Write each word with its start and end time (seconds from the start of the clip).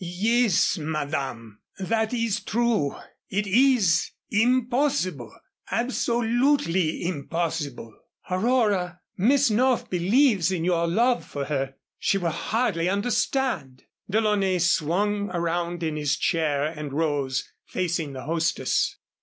"Yes, 0.03 0.79
Madame, 0.79 1.59
that 1.77 2.11
is 2.11 2.39
true. 2.39 2.95
It 3.29 3.45
is 3.45 4.09
impossible, 4.31 5.31
absolutely 5.69 7.05
impossible." 7.05 7.95
"Aurora 8.27 8.99
Miss 9.17 9.51
North 9.51 9.91
believes 9.91 10.51
in 10.51 10.65
your 10.65 10.87
love 10.87 11.23
for 11.23 11.45
her 11.45 11.75
she 11.99 12.17
will 12.17 12.31
hardly 12.31 12.89
understand" 12.89 13.83
DeLaunay 14.11 14.57
swung 14.59 15.29
around 15.29 15.83
in 15.83 15.97
his 15.97 16.17
chair 16.17 16.63
and 16.65 16.93
rose, 16.93 17.47
facing 17.67 18.13
the 18.13 18.23
hostess. 18.23 18.97